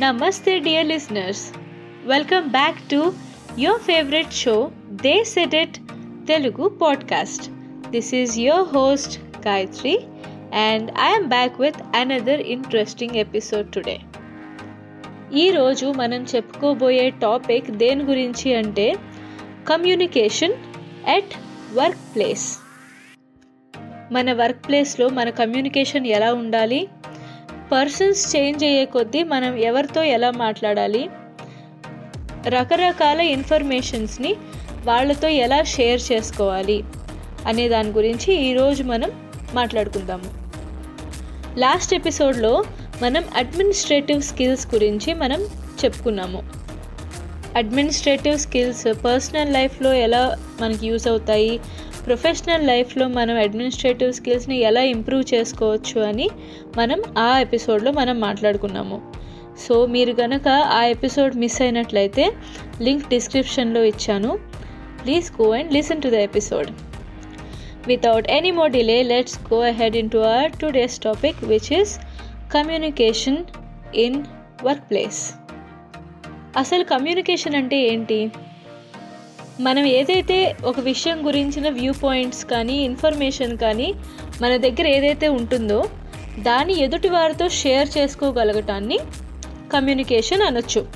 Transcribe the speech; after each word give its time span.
నమస్తే 0.00 0.58
dear 0.58 0.86
listeners 0.86 1.52
welcome 2.04 2.46
back 2.48 2.76
to 2.90 3.12
your 3.58 3.80
favourite 3.80 4.32
show 4.32 4.70
they 5.02 5.24
said 5.24 5.54
it 5.54 5.78
Telugu 6.28 6.68
podcast 6.68 7.50
this 7.90 8.14
is 8.14 8.38
your 8.38 8.68
host 8.76 9.20
Gayatri 9.46 9.98
and 10.54 10.90
I'm 11.00 11.26
back 11.26 11.60
with 11.60 11.96
another 11.96 12.40
interesting 12.40 13.16
episode 13.16 13.72
today 13.72 13.98
ఈరోజు 15.34 15.86
మనం 15.86 16.22
చెప్పుకోబోయే 16.22 17.10
topic 17.10 17.70
దేని 17.70 18.04
గురించి 18.04 18.54
అంటే 18.54 18.96
communication 19.68 20.52
at 21.08 21.34
work 21.74 22.14
place 22.14 22.48
మన 24.12 24.32
work 24.32 24.68
ప్లేస్లో 24.68 25.08
మన 25.08 25.30
communication 25.30 26.06
ఎలా 26.06 26.34
ఉండాలి? 26.34 26.88
పర్సన్స్ 27.72 28.36
చేంజ్ 28.36 28.64
అయ్యే 28.64 28.84
కొద్దీ 28.84 29.22
మనం 29.22 29.56
ఎవరితో 29.56 30.02
ఎలా 30.02 30.30
మాట్లాడాలి? 30.30 31.08
రకరకాల 32.48 33.20
ఇన్ఫర్మేషన్స్ని 33.20 34.36
వాళ్ళతో 34.84 35.28
ఎలా 35.28 35.62
షేర్ 35.62 36.00
చేసుకోవాలి? 36.12 36.84
అనే 37.46 37.68
దాని 37.68 37.90
గురించి 37.90 38.34
ఈరోజు 38.34 38.82
మనం 38.82 39.10
మాట్లాడుకుందాము. 39.54 40.50
లాస్ట్ 41.58 41.94
ఎపిసోడ్లో 41.94 42.64
మనం 43.02 43.24
అడ్మినిస్ట్రేటివ్ 43.36 44.22
స్కిల్స్ 44.22 44.74
గురించి 44.74 45.14
మనం 45.14 45.42
చెప్పుకున్నాము. 45.84 46.42
అడ్మినిస్ట్రేటివ్ 47.56 48.38
స్కిల్స్ 48.38 49.04
పర్సనల్ 49.04 49.52
లైఫ్లో 49.52 49.92
ఎలా 49.92 50.38
మనకి 50.60 50.86
యూస్ 50.86 51.08
అవుతాయి? 51.08 51.60
ప్రొఫెషనల్ 52.06 52.66
లైఫ్లో 52.66 53.08
మనం 53.08 53.36
అడ్మినిస్ట్రేటివ్ 53.36 54.12
స్కిల్స్ని 54.12 54.58
ఎలా 54.58 54.82
ఇంప్రూవ్ 54.82 55.34
చేసుకోవచ్చు 55.34 56.00
అని 56.00 56.28
మనం 56.76 57.02
ఆ 57.18 57.38
ఎపిసోడ్లో 57.38 57.92
మనం 57.92 58.20
మాట్లాడుకున్నాము. 58.20 59.12
సో 59.68 59.86
మీరు 59.86 60.12
కనుక 60.12 60.48
ఆ 60.48 60.84
ఎపిసోడ్ 60.84 61.36
మిస్ 61.36 61.62
అయినట్లయితే 61.62 62.32
లింక్ 62.80 63.08
డిస్క్రిప్షన్లో 63.08 63.84
ఇచ్చాను. 63.84 64.38
Please 65.04 65.42
go 65.42 65.50
and 65.50 65.72
listen 65.72 66.02
to 66.02 66.08
the 66.08 66.12
episode. 66.12 66.70
Without 67.86 68.30
any 68.30 68.50
more 68.50 68.72
delay 68.72 69.02
let's 69.02 69.40
go 69.54 69.60
ahead 69.60 69.96
in 69.96 70.10
to 70.10 70.18
our 70.18 70.52
today's 70.60 70.98
topic 70.98 71.44
which 71.44 71.72
is 71.72 71.98
communication 72.54 73.36
in 73.94 74.24
work 74.64 74.90
place. 74.90 75.34
అసలు 76.56 76.84
కమ్యూనికేషన్ 76.84 77.54
అంటే 77.54 77.76
ఏంటి? 77.76 78.30
మనం 79.60 79.84
ఏదైతే 79.84 80.56
ఒక 80.64 80.80
విషయం 80.80 81.26
గురించిన 81.26 81.68
వ్యూ 81.68 81.92
పాయింట్స్ 81.92 82.44
కానీ 82.44 82.72
ఇన్ఫర్మేషన్ 82.72 83.58
కానీ 83.58 83.94
మన 84.42 84.56
దగ్గర 84.56 84.86
ఏదైతే 84.86 85.28
ఉంటుందో 85.28 85.90
దాన్ని 86.38 86.74
ఎదుటి 86.74 87.08
వారితో 87.08 87.48
షేర్ 87.48 87.88
చేసుకోగలగటాన్ని 87.98 88.98
కమ్యూనికేషన్ 89.72 90.42
అనొచ్చు. 90.42 90.86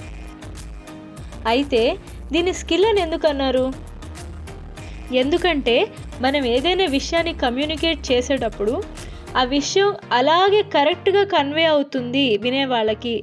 అయితే 1.47 1.97
దీని 2.33 2.53
స్కిల్ 2.53 2.85
అని 2.85 3.01
ఎందుకు 3.01 3.29
అన్నారు? 3.29 3.73
ఎందుకంటే 5.13 5.77
మనం 6.21 6.45
ఏదైనా 6.45 6.85
విషయాన్ని 6.85 7.35
కమ్యూనికేట్ 7.35 8.13
చేసేటప్పుడు 8.13 8.83
ఆ 9.37 9.45
విషయం 9.45 9.95
అలాగే 10.13 10.63
కరెక్ట్గా 10.63 11.25
కన్వే 11.25 11.65
అవుతుంది 11.65 12.39
వినే 12.43 12.65
వాళ్ళకి 12.65 13.17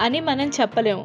అని 0.00 0.20
మనం 0.20 0.48
చెప్పలేము. 0.60 1.04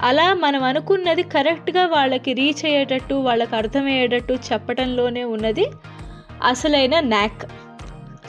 అలా 0.00 0.34
మనం 0.34 0.62
అనుకున్నది 0.62 1.22
కరెక్ట్గా 1.22 1.86
వాళ్ళకి 1.86 2.32
రీచ్ 2.32 2.64
అయ్యేటట్టు 2.64 3.14
వాళ్ళకి 3.14 3.56
అర్థమయ్యేటట్టు 3.56 4.32
చెప్పడంలోనే 4.48 5.24
ఉన్నది 5.24 5.66
అసలైన 6.42 7.00
న్యాక్. 7.00 7.44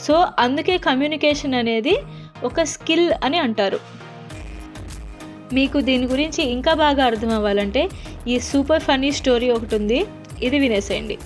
సో 0.01 0.27
అందుకే 0.39 0.77
కమ్యూనికేషన్ 0.77 1.53
అనేది 1.53 1.95
ఒక 2.43 2.63
స్కిల్ 2.63 3.11
అని 3.23 3.37
అంటారు. 3.37 3.79
మీకు 5.53 5.81
దీని 5.81 6.05
గురించి 6.05 6.43
ఇంకా 6.43 6.73
బాగా 6.73 7.05
అర్థం 7.05 7.29
అవ్వాలంటే 7.29 7.89
ఈ 8.27 8.39
సూపర్ 8.39 8.81
ఫన్నీ 8.81 9.11
స్టోరీ 9.11 9.49
ఒకటి 9.49 9.75
ఉంది. 9.75 10.05
ఇది 10.43 10.59
వినేసేయండి. 10.59 11.17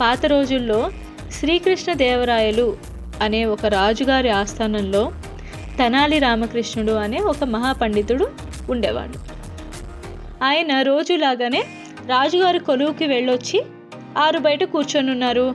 పాత 0.00 0.26
రోజుల్లో 0.26 0.90
శ్రీకృష్ణ 1.38 1.92
దేవరాయలు 1.92 2.76
అనే 3.22 3.44
ఒక 3.44 3.66
రాజుగారి 3.66 4.30
ఆస్థానంలో 4.30 5.12
తెనాలి 5.78 6.18
రామకృష్ణుడు 6.18 6.92
అనే 6.92 7.18
ఒక 7.18 7.44
మహాపండితుడు 7.44 8.26
ఉండేవాడు. 8.70 9.18
ఆయన 10.44 10.82
రోజులాగానే 10.82 11.64
రాజుగారి 12.06 12.58
కొలువుకి 12.58 13.06
వెళ్ళొచ్చి 13.06 13.64
ఆరు 14.18 14.38
బయట 14.38 14.64
కూర్చొని 14.64 15.10
ఉన్నారు 15.10 15.54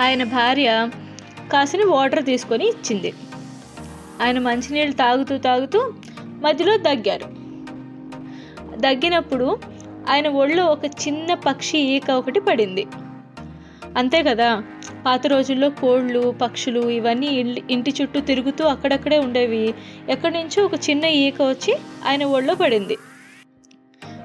ఆయన 0.00 0.24
భార్య 0.24 0.88
కాసిన 1.52 1.80
వాటర్ 1.90 2.24
తీసుకొని 2.24 2.68
ఇచ్చింది. 2.68 3.12
ఆయన 4.22 4.38
మంచినీళ్ళు 4.38 4.96
తాగుతూ 4.96 5.38
తాగుతూ 5.38 5.92
మధ్యలో 6.26 6.76
దగ్గారు. 6.76 7.26
దగ్గినప్పుడు 8.76 9.58
ఆయన 10.10 10.28
ఒళ్ళో 10.28 10.66
ఒక 10.66 10.84
చిన్న 10.84 11.34
పక్షి 11.34 11.78
ఈక 11.78 12.10
ఒకటి 12.10 12.40
పడింది. 12.40 12.86
అంతే 13.96 14.22
కదా. 14.22 14.62
పాత 15.06 15.26
రోజుల్లో 15.26 15.70
కోళ్ళు 15.70 16.34
పక్షులు 16.42 16.90
ఇవన్నీ 16.90 17.26
ఇంటి 17.70 17.94
చుట్టూ 18.02 18.20
తిరుగుతూ 18.20 18.64
అక్కడక్కడే 18.64 19.18
ఉండేవి. 19.18 19.74
ఎక్కడి 20.08 20.34
నుంచో 20.34 20.64
ఒక 20.64 20.74
చిన్న 20.90 21.04
ఈక 21.04 21.42
వచ్చి 21.42 21.74
ఆయన 22.08 22.24
ఒళ్ళో 22.24 22.54
పడింది. 22.54 22.96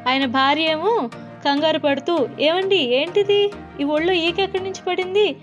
ఆయన 0.08 0.26
భార్య 0.26 0.64
ఏమో 0.64 1.10
కంగారు 1.46 1.80
పడుతూ 1.80 2.30
ఏమండి 2.40 2.76
ఏంటిది? 2.76 3.52
ఈ 3.82 3.84
ఒళ్ళో 3.84 4.14
ఈక 4.14 4.40
ఎక్కడి 4.40 4.64
నుంచి 4.64 4.82
పడింది? 4.88 5.36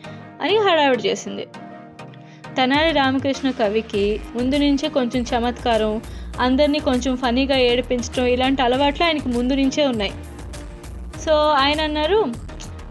అని 0.43 0.57
హడావిడి 0.57 1.09
చేసింది. 1.09 1.47
తెనాలి 2.57 2.93
రామకృష్ణ 2.93 3.51
కవికి 3.51 4.21
ముందు 4.35 4.57
నుంచే 4.57 4.89
కొంచెం 4.89 5.23
చమత్కారం 5.23 6.03
అందరినీ 6.41 6.79
కొంచెం 6.79 7.17
ఫనీగా 7.17 7.57
ఏడిపించడం 7.57 8.27
ఇలాంటి 8.27 8.63
అలవాట్లు 8.63 9.05
ఆయనకి 9.07 9.29
ముందు 9.29 9.53
నుంచే 9.53 9.87
ఉన్నాయి. 9.87 10.13
సో 11.27 11.33
ఆయన 11.33 11.81
అన్నారు 11.81 12.25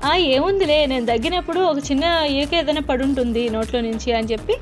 ఏముందిలే 0.10 0.86
నేను 0.86 1.06
తగ్గినప్పుడు 1.06 1.60
ఒక 1.60 1.78
చిన్న 1.78 2.04
ఈక 2.30 2.54
ఏదైనా 2.54 2.82
పడుంటుంది 2.82 3.50
నోట్లో 3.50 3.82
నుంచి 3.82 4.12
అని 4.12 4.28
చెప్పి 4.28 4.54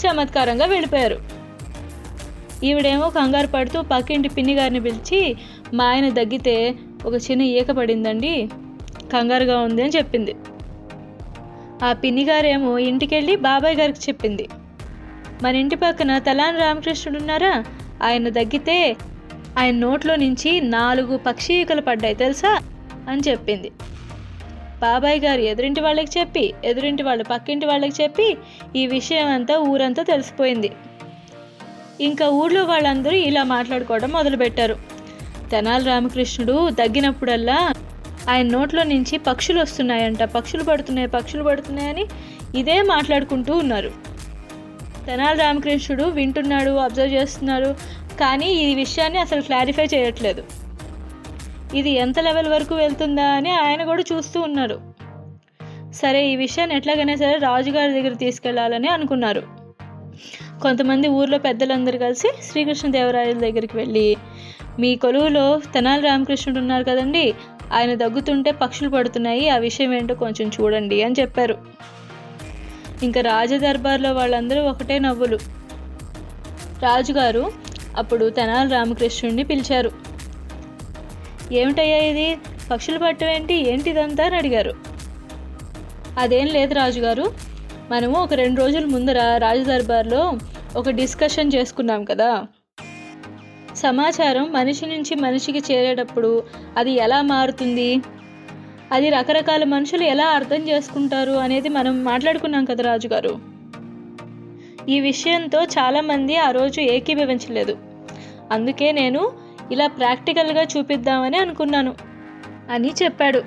చమత్కారంగా 0.00 0.66
వెళ్ళిపోయారు. 0.66 1.18
ఈవిడేమో 2.64 3.10
కంగారు 3.10 3.46
పడుతూ 3.46 3.82
పక్కింటి 3.82 4.28
పిన్ని 4.28 4.54
గారిని 4.54 4.80
పిలిచి 4.80 5.36
మా 5.74 5.84
ఆయన 5.84 6.08
దగ్గితే 6.08 6.74
ఒక 7.06 7.14
చిన్న 7.14 7.42
ఈక 7.42 7.70
పడిందండి 7.70 8.48
కంగారుగా 9.12 9.60
ఉంది 9.60 9.82
అని 9.82 9.90
చెప్పింది. 9.90 10.34
ఆ 11.82 11.92
పిన్ని 11.92 12.24
గారేమో 12.24 12.78
ఇంటికెళ్ళి 12.78 13.36
బాబాయ్ 13.36 13.76
గారికి 13.76 13.98
చెప్పింది. 13.98 14.48
మన 15.42 15.56
ఇంటి 15.56 15.76
పక్కన 15.76 16.18
తలాన్ 16.18 16.56
రామకృష్ణుడు 16.56 17.18
ఉన్నారా? 17.18 17.64
ఆయన 18.02 18.28
దగ్గితే 18.28 18.96
ఆయన 19.58 19.74
నోట్లో 19.74 20.16
నుంచి 20.16 20.60
నాలుగు 20.60 21.16
పక్షి 21.16 21.54
ఈకలు 21.54 21.80
పడ్డాయి 21.80 22.14
తెలుసా? 22.14 22.58
అని 23.08 23.20
చెప్పింది. 23.28 23.70
బాబాయ్ 24.80 25.20
గారు 25.20 25.40
ఎదురింటి 25.40 25.80
వాళ్ళకి 25.80 26.20
చెప్పి 26.20 26.54
ఎదురింటి 26.64 27.02
వాళ్ళు 27.02 27.24
పక్కింటి 27.24 27.66
వాళ్ళకి 27.66 28.02
చెప్పి 28.02 28.36
ఈ 28.76 28.86
విషయం 28.86 29.28
అంతా 29.28 29.58
ఊరంతా 29.58 30.02
తెలిసిపోయింది. 30.02 30.70
ఇంకా 32.00 32.28
ఊర్లో 32.28 32.64
వాళ్ళందరూ 32.64 33.16
ఇలా 33.16 33.42
మాట్లాడుకోవడం 33.42 34.10
మొదలుపెట్టారు. 34.10 34.76
తెనాలి 35.50 35.84
రామకృష్ణుడు 35.84 36.70
తగ్గినప్పుడల్లా 36.70 37.72
ఆయన 38.30 38.46
నోట్లో 38.46 38.82
నుంచి 38.82 39.18
పక్షులు 39.18 39.60
వస్తున్నాయంట. 39.60 40.22
పక్షులు 40.22 40.64
పడుతున్నాయి 40.64 41.08
పక్షులు 41.08 41.42
పడుతున్నాయని 41.42 42.06
ఇదే 42.54 42.82
మాట్లాడుకుంటూ 42.82 43.56
ఉన్నారు. 43.58 43.90
తెనాలి 45.06 45.38
రామకృష్ణుడు 45.38 46.04
వింటున్నాడు 46.04 46.70
అబ్జర్వ్ 46.70 47.12
చేస్తున్నారు 47.12 47.76
కానీ 48.20 48.46
ఈ 48.46 48.74
విషయాన్ని 48.74 49.18
అసలు 49.18 49.40
క్లారిఫై 49.40 49.86
చేయట్లేదు. 49.94 50.44
ఇది 51.74 51.90
ఎంత 51.90 52.20
లెవెల్ 52.20 52.48
వరకు 52.48 52.74
వెళ్తుందా 52.74 53.26
అని 53.26 53.50
ఆయన 53.50 53.84
కూడా 53.84 54.04
చూస్తూ 54.12 54.40
ఉన్నారు. 54.40 54.80
సరే 55.92 56.28
ఈ 56.28 56.36
విషయాన్ని 56.36 56.76
ఎట్లాగైనా 56.76 57.14
సరే 57.14 57.38
రాజుగారి 57.38 57.92
దగ్గర 57.92 58.12
తీసుకెళ్ళాలని 58.12 58.88
అనుకున్నారు. 58.88 59.42
కొంతమంది 60.62 61.08
ఊర్లో 61.08 61.38
పెద్దలందరూ 61.38 61.98
కలిసి 61.98 62.28
శ్రీకృష్ణదేవరాయల 62.42 63.38
దగ్గరికి 63.38 63.76
వెళ్ళి 63.76 64.16
మీ 64.78 64.96
కొలువులో 64.96 65.60
తెనాలి 65.74 66.02
రామకృష్ణుడు 66.02 66.58
ఉన్నారు 66.58 66.84
కదండి 66.84 67.34
ఆయన 67.72 67.94
దగ్గుతుంటే 67.94 68.50
పక్షులు 68.50 68.88
పడుతున్నాయి 68.88 69.48
ఆ 69.48 69.56
విషయం 69.56 69.94
ఏంటో 69.94 70.14
కొంచెం 70.14 70.50
చూడండి 70.60 71.02
అని 71.02 71.14
చెప్పారు. 71.20 71.58
ఇంకా 73.02 73.20
రాజదర్బార్లో 73.20 74.12
వాళ్ళందరూ 74.12 74.62
ఒకటే 74.62 74.98
నవ్వులు. 74.98 75.38
రాజుగారు 76.82 77.52
అప్పుడు 77.96 78.30
తెనాలి 78.30 78.70
రామకృష్ణుడిని 78.70 79.44
పిలిచారు. 79.44 80.07
ఏమిటయ్యా 81.52 81.96
ఇది? 81.96 82.38
పక్షులు 82.70 82.98
పట్టవేంటి 82.98 83.72
ఏంటిదంతా 83.72 84.24
అని 84.24 84.36
అడిగారు. 84.36 84.74
అదేం 86.18 86.46
లేదు 86.46 86.74
రాజుగారు. 86.74 87.32
మనము 87.90 88.16
ఒక 88.16 88.34
రెండు 88.34 88.60
రోజుల 88.60 88.84
ముందర 88.84 89.36
రాజదర్బార్లో 89.36 90.32
ఒక 90.76 90.90
డిస్కషన్ 90.90 91.50
చేసుకున్నాం 91.54 92.04
కదా. 92.04 92.46
సమాచారం 93.76 94.52
మనిషి 94.52 94.86
నుంచి 94.86 95.14
మనిషికి 95.14 95.72
చేరేటప్పుడు 95.72 96.42
అది 96.76 96.92
ఎలా 96.92 97.22
మారుతుంది? 97.22 97.96
అది 98.92 99.10
రకరకాల 99.10 99.64
మనుషులు 99.64 100.04
ఎలా 100.04 100.24
అర్థం 100.24 100.68
చేసుకుంటారు 100.68 101.32
అనేది 101.32 101.68
మనం 101.68 102.04
మాట్లాడుకున్నాం 102.04 102.64
కదా 102.64 102.84
రాజుగారు. 102.84 103.38
ఈ 104.88 105.00
విషయంతో 105.00 105.62
చాలామంది 105.62 106.36
ఆ 106.36 106.50
రోజు 106.50 106.80
ఏకీభవించలేదు. 106.80 107.78
అందుకే 108.50 108.92
నేను 108.92 109.47
ఇలా 109.72 109.86
ప్రాక్టికల్గా 109.86 110.62
చూపిద్దామని 110.62 111.38
అనుకున్నాను 111.38 111.94
అని 112.70 112.94
చెప్పాడు. 113.02 113.42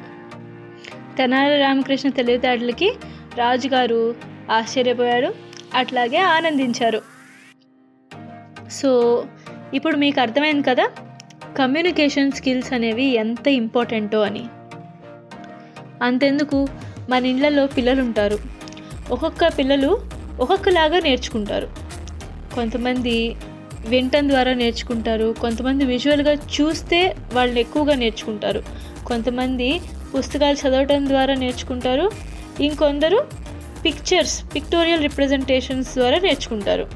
తెనాలి 1.17 1.59
రామకృష్ణ 1.59 2.09
తెలివితేటలకి 2.09 2.93
రాజుగారు 3.37 4.15
ఆశ్చర్యపోయాడు 4.51 5.33
అట్లాగే 5.75 6.17
ఆనందించారు. 6.17 7.01
సో 8.71 9.23
ఇప్పుడు 9.73 9.95
మీకు 9.95 10.21
అర్థమైంది 10.21 10.69
కదా? 10.69 10.89
కమ్యూనికేషన్ 11.57 12.31
స్కిల్స్ 12.31 12.73
అనేవి 12.73 13.03
ఎంత 13.03 13.47
ఇంపార్టెంటో 13.47 14.21
అని. 14.21 14.45
అంతెందుకు? 16.03 16.67
మన 17.09 17.25
ఇళ్ళల్లో 17.25 17.65
పిల్లలు 17.65 18.01
ఉంటారు 18.01 18.37
ఒక్కొక్క 19.11 19.47
పిల్లలు 19.57 20.01
ఒక్కొక్కలాగా 20.39 20.99
నేర్చుకుంటారు. 20.99 21.67
కొంతమంది 22.55 23.35
వింటం 23.87 24.29
ద్వారా 24.29 24.53
నేర్చుకుంటారు. 24.53 25.35
కొంతమంది 25.41 25.85
విజువల్గా 25.85 26.33
చూస్తే 26.33 27.15
వాళ్ళు 27.33 27.59
ఎక్కువగా 27.59 27.95
నేర్చుకుంటారు. 27.95 28.63
కొంతమంది 29.05 29.81
పుస్తకాలు 30.17 30.67
చదవటం 30.67 31.07
ద్వారా 31.07 31.33
నేర్చుకుంటారు. 31.33 32.11
ఇంకొందరు 32.61 33.27
పిక్చర్స్ 33.85 34.55
పిక్టోరియల్ 34.55 35.01
రిప్రజెంటేషన్స్ 35.01 35.95
ద్వారా 35.95 36.19
నేర్చుకుంటారు. 36.19 36.87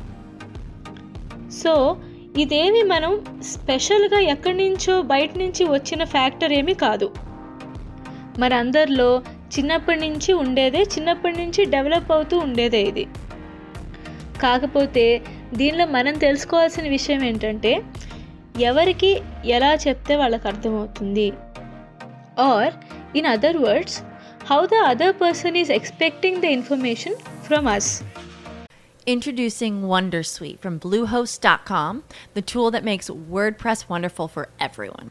సో 1.63 1.97
ఇదేమి 2.37 2.83
మనం 2.83 3.25
స్పెషల్గా 3.41 4.19
ఎక్కడి 4.19 4.57
నుంచో 4.57 5.01
బయట 5.01 5.37
నుంచి 5.37 5.63
వచ్చిన 5.63 6.03
ఫ్యాక్టర్ 6.03 6.53
ఏమీ 6.53 6.73
కాదు. 6.73 7.11
మన 8.39 8.53
అందరిలో 8.53 9.21
చిన్నప్పటి 9.59 9.99
నుంచి 9.99 10.33
ఉండేదే 10.33 10.81
చిన్నప్పటి 10.81 11.37
నుంచి 11.37 11.65
డెవలప్ 11.65 12.11
అవుతూ 12.11 12.37
ఉండేదే 12.37 12.81
ఇది. 12.83 13.07
కాకపోతే 14.41 15.21
దీనిలో 15.54 15.86
మనం 15.96 16.14
తెలుసుకోవాల్సిన 16.18 16.88
విషయం 16.88 17.22
ఏంటంటే 17.22 17.72
ఎవరికి 18.60 19.10
ఎలా 19.48 19.72
చెప్తే 19.86 20.14
వాళ్ళకి 20.16 20.46
అర్థమవుతుంది 20.48 21.28
or 22.50 22.72
in 23.16 23.28
other 23.34 23.58
words 23.66 23.98
how 24.50 24.60
the 24.66 24.78
other 24.86 25.16
person 25.22 25.56
is 25.56 25.72
expecting 25.72 26.40
the 26.42 26.56
information 26.58 27.18
from 27.48 27.68
us 27.76 27.92
Introducing 29.06 29.82
Wondersuite 29.84 30.58
from 30.60 30.78
Bluehost.com, 30.78 31.92
the 32.34 32.42
tool 32.42 32.70
that 32.70 32.84
makes 32.84 33.08
WordPress 33.08 33.88
wonderful 33.88 34.28
for 34.28 34.48
everyone. 34.60 35.10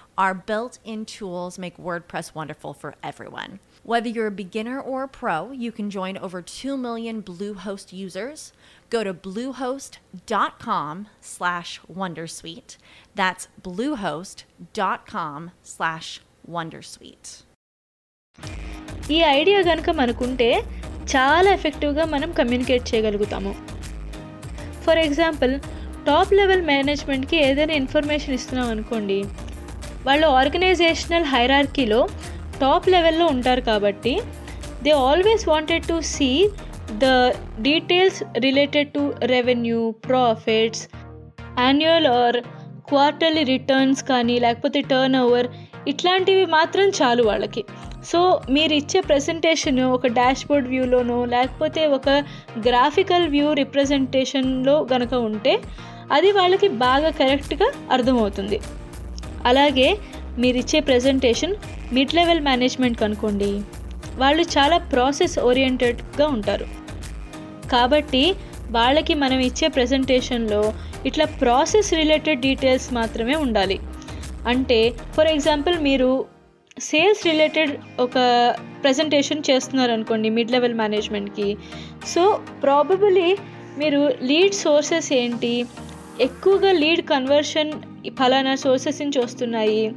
Our 0.20 0.34
built 0.42 0.78
in 0.84 1.04
tools 1.06 1.58
make 1.58 1.76
WordPress 1.78 2.34
wonderful 2.34 2.72
for 2.74 2.94
everyone. 3.02 3.58
Whether 3.84 4.08
you're 4.08 4.26
a 4.28 4.38
beginner 4.38 4.80
or 4.82 5.02
a 5.02 5.08
pro, 5.10 5.50
you 5.54 5.70
can 5.70 5.90
join 5.90 6.16
over 6.18 6.40
2 6.42 6.76
million 6.78 7.22
Bluehost 7.22 7.92
users. 7.94 8.52
Go 8.90 9.04
to 9.04 9.12
bluehost.com 9.26 10.94
slash 11.22 11.80
wondersuite. 11.92 12.76
That's 13.14 13.48
bluehost.com 13.62 15.40
slash 15.74 16.08
wondersuite. 16.48 17.30
ఈ 19.10 19.18
idea 19.36 19.58
కనుక 19.62 19.90
మనకుంటే 19.98 20.48
చాలా 21.12 21.48
ఎఫెక్టివ్గా 21.56 22.04
మనం 22.14 22.30
communicate 22.32 22.88
చేయగలుగుతాము 22.90 23.52
for 24.84 25.00
example 25.04 25.52
top 26.04 26.32
level 26.38 26.64
మేనేజ్మెంట్కి 26.72 27.36
ఏదైనా 27.48 27.74
information 27.82 28.34
ఇస్తున్నాం 28.38 28.68
అనుకోండి 28.74 29.18
వాళ్ళు 30.07 30.27
ఆర్గనైజేషనల్ 30.41 31.27
హైరార్కీలో 31.33 32.01
టాప్ 32.61 32.89
లెవెల్లో 32.89 33.25
ఉంటారు 33.27 33.61
కాబట్టి 33.61 34.13
they 34.85 34.91
always 35.09 35.49
wanted 35.49 35.87
to 35.87 35.97
see 36.13 36.29
the 37.03 37.07
details 37.67 38.19
related 38.37 38.89
to 38.95 39.03
revenue 39.23 39.81
profits 40.07 40.83
annual 41.59 42.07
or 42.21 42.37
quarterly 42.89 43.43
returns 43.43 44.01
కానీ 44.03 44.39
లేకపోతే 44.39 44.81
టర్న్ 44.81 45.15
ఓవర్ 45.15 45.47
ఇట్లాంటివి 45.87 46.45
మాత్రం 46.57 46.87
చాలు 46.89 47.23
వాళ్ళకి. 47.23 47.61
సో 48.09 48.19
మీరు 48.49 48.73
ఇచ్చే 48.73 48.99
ప్రజెంటేషన్ 49.01 49.79
ఒక 49.95 50.07
డాష్బోర్డ్ 50.19 50.67
వ్యూలోనో 50.67 51.25
లేకపోతే 51.25 51.81
ఒక 51.97 52.09
గ్రాఫికల్ 52.67 53.27
వ్యూ 53.27 53.47
రిప్రజెంటేషన్లో 53.53 54.75
గనక 54.93 55.13
ఉంటే 55.29 55.53
అది 56.11 56.31
వాళ్ళకి 56.31 56.67
బాగా 56.67 57.09
కరెక్ట్గా 57.19 57.67
అర్థమవుతుంది. 57.91 58.59
అలాగే 59.45 59.97
మీరు 60.37 60.57
ఇచ్చే 60.57 60.79
ప్రజెంటేషన్ 60.79 61.55
మిడ్ 61.93 62.13
లెవెల్ 62.13 62.39
మేనేజ్మెంట్ 62.39 63.03
అనుకోండి. 63.03 63.61
వాళ్ళు 64.15 64.41
చాలా 64.41 64.77
ప్రాసెస్ 64.77 65.39
ఓరియంటెడ్గా 65.39 66.27
ఉంటారు. 66.27 66.65
కాబట్టి 67.71 68.35
వాళ్ళకి 68.69 69.13
మనం 69.13 69.39
ఇచ్చే 69.39 69.67
ప్రజెంటేషన్లో 69.67 70.73
ఇట్లా 71.05 71.25
ప్రాసెస్ 71.25 71.93
రిలేటెడ్ 71.93 72.41
డీటెయిల్స్ 72.41 72.93
మాత్రమే 72.93 73.35
ఉండాలి. 73.35 73.79
అంటే 74.47 74.93
ఫర్ 75.15 75.27
ఎగ్జాంపుల్ 75.27 75.79
మీరు 75.79 76.25
సేల్స్ 76.79 77.25
రిలేటెడ్ 77.25 77.77
ఒక 77.99 78.11
ప్రజెంటేషన్ 78.83 79.43
చేస్తున్నారు 79.51 79.91
అనుకోండి 79.91 80.29
మిడ్ 80.29 80.51
లెవెల్ 80.51 80.73
మేనేజ్మెంట్కి 80.73 81.57
సో 82.07 82.39
ప్రాబబులీ 82.63 83.37
మీరు 83.77 84.13
లీడ్ 84.21 84.53
సోర్సెస్ 84.53 85.13
ఏంటి? 85.13 85.65
ఎక్కువగా 86.21 86.71
లీడ్ 86.71 87.01
కన్వర్షన్ 87.01 87.73
ఫలానా 88.09 88.55
సోర్సెస్ 88.55 89.01
నుంచి 89.01 89.19
వస్తున్నాయి. 89.19 89.95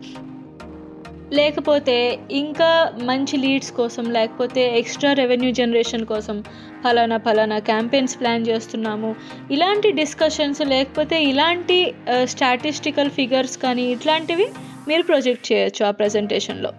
లేకపోతే 1.33 2.19
ఇంకా 2.31 2.93
మంచి 3.03 3.37
లీడ్స్ 3.37 3.73
కోసం 3.73 4.11
లేకపోతే 4.11 4.79
ఎక్స్ట్రా 4.79 5.13
రెవెన్యూ 5.13 5.51
జనరేషన్ 5.51 6.05
కోసం 6.07 6.45
ఫలానా 6.85 7.17
ఫలానా 7.17 7.59
క్యాంపెయిన్స్ 7.59 8.21
ప్లాన్ 8.21 8.47
చేస్తున్నాము. 8.47 9.17
ఇలాంటి 9.51 9.93
డిస్కషన్స్ 9.93 10.61
లేకపోతే 10.61 11.25
ఇలాంటి 11.25 11.95
స్టాటిస్టికల్ 12.25 13.11
ఫిగర్స్ 13.11 13.57
కానీ 13.59 13.83
ఇట్లాంటివి 13.83 14.47
మీరు 14.89 15.03
ప్రొజెక్ట్ 15.03 15.53
చేయొచ్చు 15.53 15.87
ఆ 15.87 15.91
ప్రజెంటేషన్లో. 15.91 16.73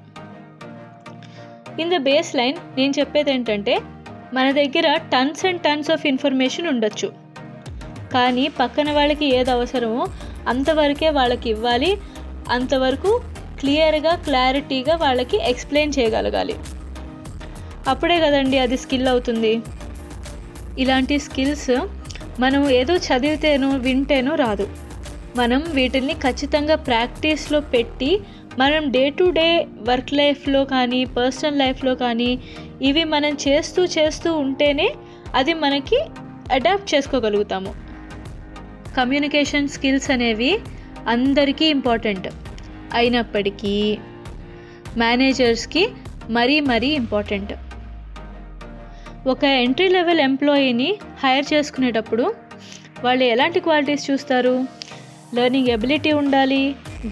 ఇన్ 1.80 1.92
ద 1.92 1.98
బేస్ 1.98 2.36
లైన్ 2.36 2.58
నేను 2.78 2.94
చెప్పేది 3.00 3.32
ఏంటంటే 3.32 3.80
మన 4.34 4.52
దగ్గర 4.52 4.98
tons 4.98 5.46
and 5.46 5.62
tons 5.62 5.92
of 5.92 6.06
information 6.06 6.68
ఉండొచ్చు. 6.68 7.12
కానీ 8.14 8.48
పక్కన 8.60 8.92
వాళ్ళకి 8.92 9.26
ఏది 9.36 9.52
అవసరమో 9.52 10.08
అంతవరకే 10.48 11.10
వాళ్ళకి 11.10 11.50
ఇవ్వాలి. 11.50 11.98
అంతవరకు 12.52 13.22
క్లియర్గా 13.60 14.16
క్లారిటీగా 14.16 14.96
వాళ్ళకి 14.96 15.38
ఎక్స్ప్లెయిన్ 15.38 15.94
చేయగలగాలి. 16.00 16.56
అప్పుడే 17.88 18.20
కదండి 18.20 18.58
అది 18.58 18.78
స్కిల్ 18.78 19.08
అవుతుంది. 19.08 19.62
ఇలాంటి 20.80 21.20
స్కిల్స్ 21.20 21.78
మనం 22.40 22.70
ఏదో 22.70 22.96
చదివితేనో 22.96 23.70
వింటేనో 23.70 24.36
రాదు. 24.36 24.68
మనం 25.38 25.64
వీటిల్ని 25.74 26.14
ఖచ్చితంగా 26.14 26.76
ప్రాక్టీస్లో 26.76 27.60
పెట్టి 27.60 28.20
మనం 28.60 28.92
డే 28.92 29.10
టు 29.10 29.24
డే 29.24 29.68
వర్క్ 29.90 30.14
లైఫ్లో 30.14 30.66
కానీ 30.66 31.06
పర్సనల్ 31.06 31.60
లైఫ్లో 31.60 31.96
కానీ 31.96 32.40
ఇవి 32.82 33.04
మనం 33.04 33.38
చేస్తూ 33.48 33.84
చేస్తూ 33.84 34.34
ఉంటేనే 34.34 34.96
అది 35.36 35.54
మనకి 35.54 36.00
అడాప్ట్ 36.52 36.96
చేసుకోగలుగుతాము. 36.96 37.85
కమ్యూనికేషన్ 38.98 39.72
స్కిల్స్ 39.76 40.10
అనేవి 40.16 40.52
అందరికీ 41.14 41.66
ఇంపార్టెంట్ 41.76 42.28
అయినప్పటికీ 43.00 43.74
మేనేజర్స్కి 45.02 45.84
మరీ 46.38 46.56
మరీ 46.72 46.90
ఇంపార్టెంట్. 47.02 47.54
ఒక 49.34 49.44
ఎంట్రీ 49.66 49.88
లెవెల్ 49.96 50.22
ఎంప్లాయీని 50.30 50.90
హైర్ 51.24 51.46
చేసుకునేటప్పుడు 51.54 52.26
వాళ్ళు 53.06 53.24
ఎలాంటి 53.34 53.60
క్వాలిటీస్ 53.66 54.08
చూస్తారు? 54.10 54.56
లెర్నింగ్ 55.38 55.72
ఎబిలిటీ 55.76 56.12
ఉండాలి 56.22 56.62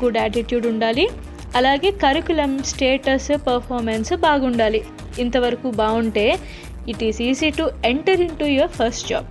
గుడ్ 0.02 0.20
యాటిట్యూడ్ 0.24 0.68
ఉండాలి 0.74 1.06
అలాగే 1.60 1.90
కరికులం 2.04 2.52
స్టేటస్ 2.72 3.32
పర్ఫార్మెన్స్ 3.48 4.14
బాగుండాలి. 4.28 4.82
ఇంతవరకు 5.24 5.68
బాగుంటే 5.82 6.28
it 6.92 7.04
is 7.08 7.20
easy 7.30 7.50
to 7.60 7.66
enter 7.92 8.24
in 8.28 8.38
to 8.42 8.46
your 8.56 8.74
first 8.80 9.10
job. 9.12 9.28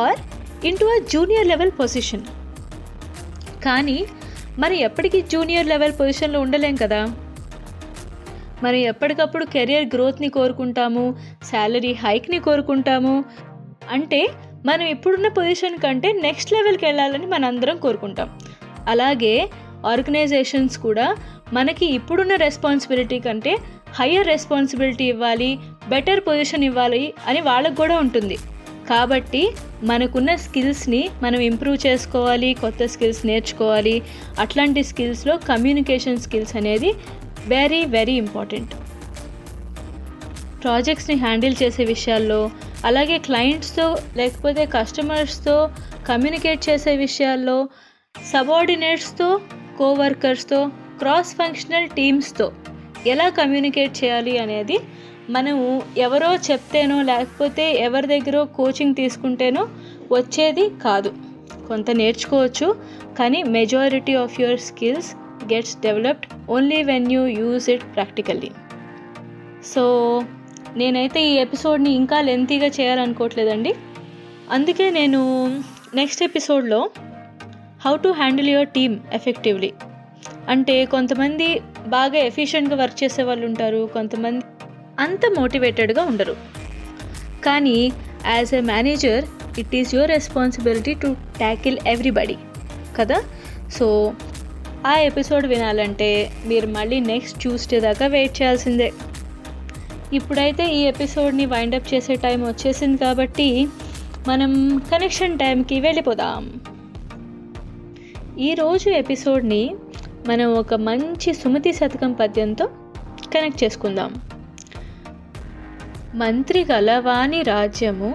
Or 0.00 0.18
into 0.64 0.86
to 0.86 1.04
a 1.04 1.06
junior 1.12 1.46
level 1.46 1.70
position 1.70 2.22
కానీ 3.64 4.06
మరి 4.58 4.82
ఎప్పటికీ 4.82 5.22
జూనియర్ 5.22 5.66
లెవెల్ 5.66 5.92
పొజిషన్లో 5.92 6.40
ఉండలేం 6.40 6.76
కదా? 6.76 7.06
మరి 8.62 8.80
ఎప్పటికప్పుడు 8.80 9.44
కెరియర్ 9.44 9.84
గ్రోత్ని 9.84 10.28
కోరుకుంటాము 10.28 11.14
శాలరీ 11.50 11.92
హైక్ని 11.92 12.38
కోరుకుంటాము? 12.38 13.24
అంటే 13.90 14.28
మనం 14.66 14.86
ఇప్పుడున్న 14.86 15.28
పొజిషన్ 15.28 15.78
కంటే 15.78 16.12
నెక్స్ట్ 16.12 16.52
లెవెల్కి 16.52 16.84
వెళ్ళాలని 16.86 17.26
మనందరం 17.26 17.76
కోరుకుంటాం. 17.76 18.38
అలాగే 18.88 19.48
ఆర్గనైజేషన్స్ 19.86 20.78
కూడా 20.78 21.16
మనకి 21.52 21.86
ఇప్పుడున్న 21.86 22.34
రెస్పాన్సిబిలిటీ 22.34 23.20
కంటే 23.20 23.58
హయ్యర్ 23.94 24.26
రెస్పాన్సిబిలిటీ 24.26 25.04
ఇవ్వాలి 25.04 25.58
బెటర్ 25.88 26.20
పొజిషన్ 26.20 26.64
ఇవ్వాలి 26.64 27.14
అని 27.26 27.40
వాళ్ళకు 27.40 27.74
కూడా 27.74 27.98
ఉంటుంది. 27.98 28.38
కాబట్టి 28.88 29.42
మనకున్న 29.82 30.30
స్కిల్స్ని 30.36 31.02
మనం 31.22 31.40
ఇంప్రూవ్ 31.40 31.78
చేసుకోవాలి 31.86 32.50
కొత్త 32.60 32.86
స్కిల్స్ 32.86 33.22
నేర్చుకోవాలి. 33.26 34.02
అట్లాంటి 34.38 34.82
స్కిల్స్లో 34.90 35.36
కమ్యూనికేషన్ 35.50 36.22
స్కిల్స్ 36.24 36.56
అనేది 36.56 36.90
వెరీ 37.48 37.80
వెరీ 37.96 38.14
ఇంపార్టెంట్. 38.24 38.74
ప్రాజెక్ట్స్ని 40.62 41.16
హ్యాండిల్ 41.16 41.56
చేసే 41.62 41.84
విషయాల్లో 41.84 42.40
అలాగే 42.84 43.16
క్లయింట్స్తో 43.18 43.86
లేకపోతే 44.16 44.62
కస్టమర్స్తో 44.66 45.56
కమ్యూనికేట్ 46.08 46.62
చేసే 46.68 46.96
విషయాల్లో 46.96 47.58
సబార్డినేట్స్తో 48.32 49.28
కోవర్కర్స్తో 49.78 50.60
క్రాస్ 50.98 51.32
ఫంక్షనల్ 51.36 51.88
టీమ్స్తో 51.88 52.46
ఎలా 53.06 53.28
కమ్యూనికేట్ 53.28 54.04
చేయాలి 54.04 54.34
అనేది 54.38 54.76
మనము 55.30 55.82
ఎవరో 55.96 56.34
చెప్తేనో 56.34 57.02
లేకపోతే 57.02 57.72
ఎవరి 57.72 58.06
దగ్గర 58.06 58.42
కోచింగ్ 58.42 58.94
తీసుకుంటేనో 58.94 59.68
వచ్చేది 60.12 60.70
కాదు. 60.84 61.12
కొంత 61.68 61.90
నేర్చుకోవచ్చు 61.90 62.76
కానీ 63.18 63.42
majority 63.42 64.14
of 64.14 64.40
your 64.40 64.60
skills 64.60 65.14
gets 65.52 65.80
developed 65.80 66.50
only 66.50 66.82
when 66.82 67.12
you 67.12 67.26
use 67.26 67.70
it 67.70 67.84
practically 67.94 68.50
so 69.74 69.84
నేనైతే 70.76 71.20
ఈ 71.28 71.34
ఎపిసోడ్ని 71.34 71.90
ఇంకా 71.90 72.20
లెంతీగా 72.20 72.66
చేయాలనుకోవట్లేదండి. 72.66 73.74
అందుకే 74.50 74.90
నేను 74.90 75.20
నెక్స్ట్ 75.94 76.22
ఎపిసోడ్లో 76.22 76.90
how 77.86 77.96
to 77.96 78.08
handle 78.08 78.48
your 78.48 78.68
team 78.68 78.98
effectively 79.12 79.72
అంటే 80.48 80.84
కొంతమంది 80.84 81.60
బాగా 81.86 82.18
ఎఫిషియెంట్గా 82.18 82.76
వర్క్ 82.76 83.04
చేసే 83.04 83.22
వాళ్ళు 83.22 83.46
ఉంటారు 83.46 83.90
కొంతమంది 83.94 84.44
అంత 85.00 85.20
మోటివేటెడ్గా 85.38 86.04
ఉండరు. 86.04 86.36
కానీ 87.44 87.92
as 88.26 88.54
a 88.54 88.60
manager 88.60 89.24
it 89.58 89.74
is 89.74 89.94
your 89.94 90.10
responsibility 90.10 90.94
to 90.94 91.16
tackle 91.36 91.78
everybody 91.86 92.36
కదా? 92.96 93.22
సో 93.72 94.12
ఆ 94.86 94.96
ఎపిసోడ్ 94.96 95.46
వినాలంటే 95.46 96.30
మీరు 96.46 96.66
మళ్ళీ 96.66 97.00
నెక్స్ట్ 97.00 97.40
ట్యూస్డే 97.40 97.80
దాకా 97.80 98.06
వెయిట్ 98.06 98.42
చేయాల్సిందే. 98.42 98.92
ఇప్పుడైతే 100.12 100.74
ఈ 100.74 100.82
ఎపిసోడ్ని 100.82 101.46
వైండప్ 101.46 101.94
చేసే 101.94 102.14
టైం 102.14 102.42
వచ్చేసింది 102.42 102.98
కాబట్టి 102.98 103.68
మనం 104.28 104.78
కనెక్షన్ 104.78 105.38
టైంకి 105.38 105.80
వెళ్ళిపోదాం. 105.80 106.60
ఈరోజు 108.38 108.88
ఎపిసోడ్ని 108.88 109.74
మనం 110.28 110.54
ఒక 110.54 110.74
మంచి 110.74 111.34
సుమతి 111.34 111.72
శతకం 111.72 112.12
పద్యంతో 112.12 112.66
కనెక్ట్ 113.34 113.64
చేసుకుందాం. 113.64 114.14
మంత్రి 116.16 116.64
గలవాని 116.64 117.42
రాజ్యము 117.42 118.10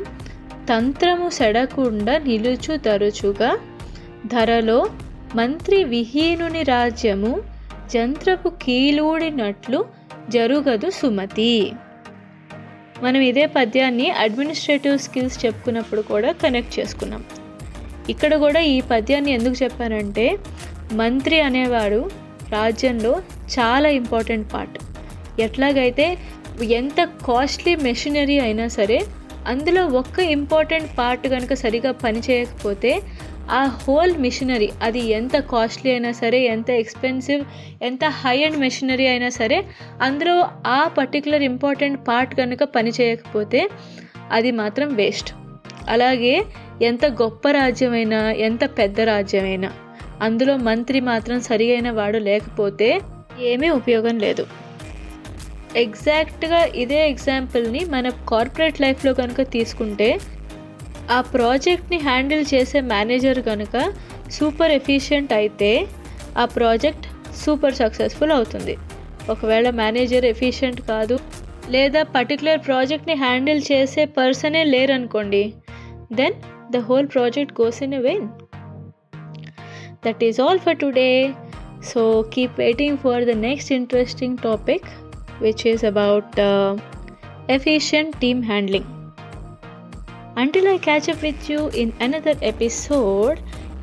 తంత్రము 0.69 1.29
సెడకుండా 1.29 2.17
నిలుచు 2.17 2.77
తరచుగా 2.77 3.51
ధరలో 4.25 4.79
మంత్రి 5.35 5.83
విహీనుని 5.83 6.63
రాజ్యము 6.63 7.31
జంత్రపు 7.93 8.49
కీలూడినట్లు 8.61 9.85
జరుగదు 10.29 10.89
సుమతి. 10.89 11.73
మనం 13.03 13.21
ఇదే 13.21 13.45
పద్యాన్ని 13.45 14.09
అడ్మినిస్ట్రేటివ్ 14.23 14.97
స్కిల్స్ 14.97 15.45
చెప్పుకున్నప్పుడు 15.45 16.01
కూడా 16.01 16.31
కనెక్ట్ 16.31 16.79
చేసుకున్నాం. 16.79 17.23
ఇక్కడ 18.09 18.35
కూడా 18.35 18.59
ఈ 18.59 18.81
పద్యాన్ని 18.81 19.31
ఎందుకు 19.31 19.63
చెప్పానంటే 19.63 20.25
మంత్రి 20.93 21.41
అనేవాడు 21.41 22.01
రాజ్యంలో 22.49 23.21
చాలా 23.59 23.89
ఇంపార్టెంట్ 23.89 24.53
పార్ట్ 24.53 24.77
ఎట్లాగైతే 25.41 26.17
ఎంత 26.73 26.99
కాస్ట్లీ 27.25 27.75
మెషినరీ 27.83 28.37
అయినా 28.39 28.67
సరే 28.69 28.97
అందులో 29.45 29.83
ఒక్క 29.95 30.19
ఇంపార్టెంట్ 30.31 30.89
పార్ట్ 30.97 31.27
కనుక 31.27 31.53
సరిగా 31.53 31.91
పనిచేయకపోతే 32.01 32.91
ఆ 33.51 33.61
హోల్ 33.77 34.17
మిషనరీ 34.17 34.69
అది 34.81 35.01
ఎంత 35.11 35.35
కాస్ట్లీ 35.51 35.91
అయినా 35.91 36.11
సరే 36.11 36.39
ఎంత 36.45 36.69
ఎక్స్పెన్సివ్ 36.81 37.41
ఎంత 37.81 38.03
హై 38.19 38.43
అండ్ 38.43 38.59
మెషినరీ 38.59 39.07
అయినా 39.07 39.29
సరే 39.29 39.57
అందులో 40.01 40.35
ఆ 40.67 40.87
పర్టికులర్ 40.97 41.43
ఇంపార్టెంట్ 41.43 42.07
పార్ట్ 42.07 42.35
కనుక 42.35 42.63
పనిచేయకపోతే 42.75 43.61
అది 44.31 44.51
మాత్రం 44.51 44.95
వేస్ట్ 44.95 45.31
అలాగే 45.89 46.35
ఎంత 46.81 47.05
గొప్ప 47.21 47.47
రాజ్యమైనా 47.51 48.19
ఎంత 48.41 48.63
పెద్ద 48.77 49.01
రాజ్యమైనా 49.09 49.69
అందులో 50.21 50.57
మంత్రి 50.63 50.99
మాత్రం 51.01 51.41
సరి 51.41 51.71
అయిన 51.71 51.91
వాడు 51.91 52.17
లేకపోతే 52.21 52.89
ఏమీ 53.43 53.69
ఉపయోగం 53.69 54.17
లేదు. 54.17 54.43
ఎగ్జాక్ట్గా 55.75 56.65
ఇదే 56.65 57.09
ఎగ్జాంపుల్ని 57.09 57.85
మన 57.85 58.09
కార్పొరేట్ 58.09 58.81
లైఫ్లో 58.81 59.13
కనుక 59.13 59.41
తీసుకుంటే 59.41 60.19
ఆ 61.11 61.21
ప్రాజెక్ట్ని 61.21 61.97
హ్యాండిల్ 61.97 62.45
చేసే 62.53 62.81
మేనేజర్ 62.81 63.39
కనుక 63.39 63.93
సూపర్ 64.31 64.71
ఎఫిషియెంట్ 64.71 65.33
అయితే 65.33 65.87
ఆ 66.37 66.45
ప్రాజెక్ట్ 66.45 67.07
సూపర్ 67.45 67.75
సక్సెస్ఫుల్ 67.75 68.31
అవుతుంది. 68.31 68.77
ఒకవేళ 69.29 69.69
మేనేజర్ 69.69 70.25
ఎఫిషియెంట్ 70.25 70.81
కాదు 70.81 71.19
లేదా 71.69 72.03
పర్టికులర్ 72.03 72.65
ప్రాజెక్ట్ని 72.67 73.13
హ్యాండిల్ 73.13 73.61
చేసే 73.71 74.05
పర్సనే 74.05 74.63
లేరనుకోండి 74.63 75.53
then 76.13 76.33
the 76.71 76.77
whole 76.77 77.07
project 77.07 77.61
goes 77.61 77.83
in 77.83 77.93
a 77.93 77.97
vain 77.97 78.27
that 80.05 80.23
is 80.23 80.41
all 80.41 80.59
for 80.59 80.77
today. 80.77 81.33
So 81.83 82.21
keep 82.21 82.59
waiting 82.59 82.97
for 82.97 83.25
the 83.25 83.29
next 83.29 83.71
interesting 83.71 84.37
topic. 84.37 85.10
Which 85.41 85.65
is 85.65 85.83
about 85.83 86.39
uh, 86.39 86.77
efficient 87.49 88.19
team 88.21 88.41
handling. 88.41 88.85
Until 90.37 90.67
i 90.73 90.77
catch 90.77 91.09
up 91.09 91.21
with 91.21 91.49
you 91.49 91.67
in 91.69 91.93
another 91.99 92.35
episode 92.41 93.41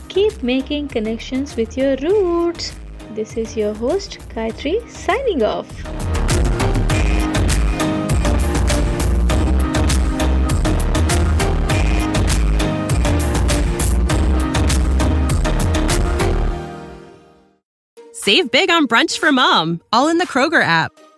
keep 0.08 0.42
making 0.42 0.88
connections 0.88 1.54
with 1.56 1.76
your 1.76 1.96
roots. 1.96 2.74
This 3.10 3.36
is 3.36 3.56
your 3.56 3.74
host 3.74 4.18
gayatri 4.34 4.76
signing 4.90 5.42
off. 5.42 5.68
Save 18.12 18.50
big 18.50 18.70
on 18.70 18.86
brunch 18.86 19.18
for 19.18 19.32
mom, 19.32 19.80
all 19.92 20.08
in 20.08 20.18
the 20.18 20.26
Kroger 20.26 20.62
app. 20.62 21.07